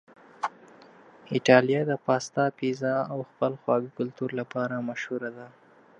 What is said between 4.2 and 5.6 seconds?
لپاره مشهوره ده.